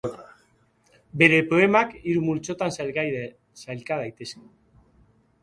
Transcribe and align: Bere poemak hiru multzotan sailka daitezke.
Bere 1.21 1.41
poemak 1.51 1.93
hiru 1.99 2.23
multzotan 2.31 2.75
sailka 2.79 3.05
daitezke. 4.01 4.45